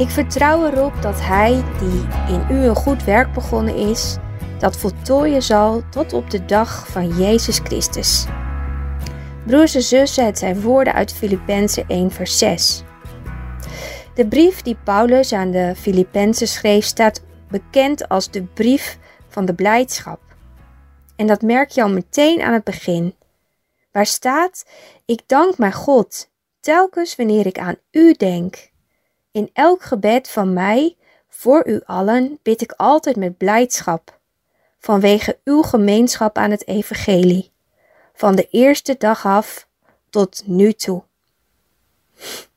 [0.00, 4.16] Ik vertrouw erop dat Hij, die in u een goed werk begonnen is,
[4.58, 8.26] dat voltooien zal tot op de dag van Jezus Christus.
[9.46, 12.82] Broers en zussen, het zijn woorden uit Filippenzen 1 vers 6.
[14.14, 18.98] De brief die Paulus aan de Filippenzen schreef staat bekend als de brief
[19.28, 20.20] van de blijdschap.
[21.16, 23.14] En dat merk je al meteen aan het begin.
[23.92, 24.64] Waar staat:
[25.06, 26.30] Ik dank mijn God
[26.60, 28.70] telkens wanneer ik aan u denk.
[29.32, 30.96] In elk gebed van mij
[31.28, 34.18] voor u allen bid ik altijd met blijdschap,
[34.78, 37.50] vanwege uw gemeenschap aan het evangelie,
[38.14, 39.68] van de eerste dag af
[40.10, 41.02] tot nu toe.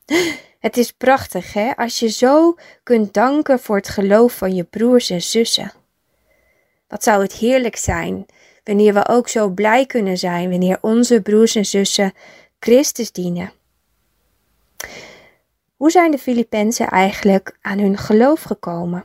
[0.64, 5.10] Het is prachtig, hè, als je zo kunt danken voor het geloof van je broers
[5.10, 5.72] en zussen.
[6.88, 8.26] Wat zou het heerlijk zijn
[8.64, 12.12] wanneer we ook zo blij kunnen zijn wanneer onze broers en zussen
[12.58, 13.52] Christus dienen.
[15.84, 19.04] Hoe zijn de Filippenzen eigenlijk aan hun geloof gekomen?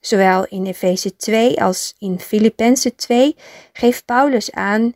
[0.00, 3.36] Zowel in Efeze 2 als in Filippenzen 2
[3.72, 4.92] geeft Paulus aan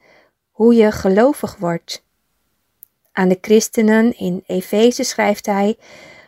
[0.50, 2.04] hoe je gelovig wordt.
[3.12, 5.76] Aan de christenen in Efeze schrijft hij: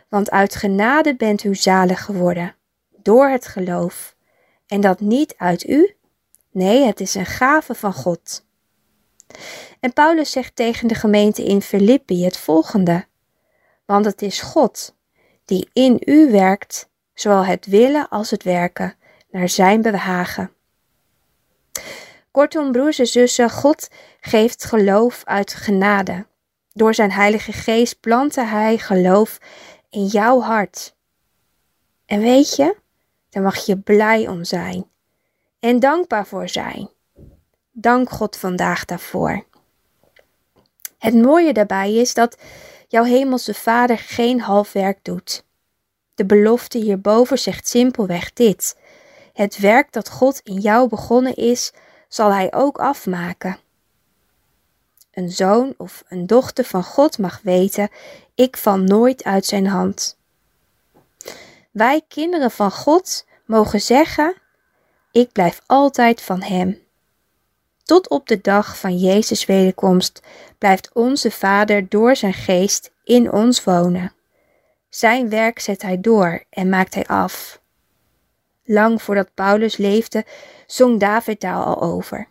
[0.09, 2.55] Want uit genade bent u zalig geworden,
[2.89, 4.15] door het geloof,
[4.67, 5.95] en dat niet uit u,
[6.51, 8.45] nee, het is een gave van God.
[9.79, 13.05] En Paulus zegt tegen de gemeente in Filippi het volgende:
[13.85, 14.95] Want het is God
[15.45, 18.95] die in u werkt, zowel het willen als het werken,
[19.31, 20.51] naar zijn behagen.
[22.31, 23.89] Kortom, broers en zussen, God
[24.19, 26.25] geeft geloof uit genade.
[26.73, 29.37] Door zijn Heilige Geest plantte Hij geloof
[29.89, 30.95] in jouw hart.
[32.05, 32.75] En weet je,
[33.29, 34.91] daar mag je blij om zijn
[35.59, 36.89] en dankbaar voor zijn.
[37.71, 39.45] Dank God vandaag daarvoor.
[40.97, 42.37] Het mooie daarbij is dat
[42.93, 45.43] jouw hemelse Vader geen half werk doet.
[46.15, 48.77] De belofte hierboven zegt simpelweg dit:
[49.33, 51.71] Het werk dat God in jou begonnen is,
[52.07, 53.57] zal Hij ook afmaken.
[55.11, 57.89] Een zoon of een dochter van God mag weten:
[58.35, 60.17] ik val nooit uit zijn hand.
[61.71, 64.35] Wij kinderen van God mogen zeggen:
[65.11, 66.82] ik blijf altijd van Hem.
[67.83, 70.21] Tot op de dag van Jezus' wederkomst
[70.57, 74.13] blijft onze Vader door zijn geest in ons wonen.
[74.89, 77.61] Zijn werk zet hij door en maakt hij af.
[78.63, 80.25] Lang voordat Paulus leefde,
[80.67, 82.27] zong David daar al over.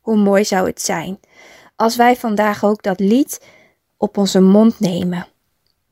[0.00, 1.20] Hoe mooi zou het zijn
[1.76, 3.40] als wij vandaag ook dat lied
[3.96, 5.26] op onze mond nemen.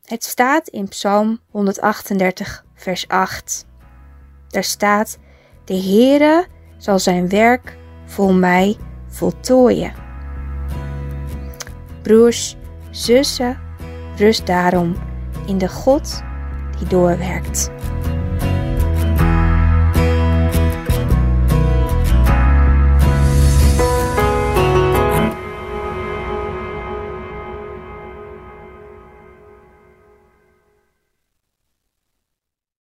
[0.04, 3.66] Het staat in Psalm 138, vers 8.
[4.48, 5.18] Daar staat:
[5.64, 6.46] De Heere
[6.78, 7.78] zal zijn werk
[8.10, 8.76] voor mij
[9.08, 9.92] voltooien.
[12.02, 12.56] Broers,
[12.90, 13.58] zussen,
[14.16, 14.96] rust daarom
[15.46, 16.22] in de God
[16.78, 17.70] die doorwerkt.